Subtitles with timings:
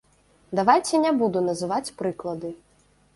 [0.59, 2.49] Давайце не буду называць прыклады.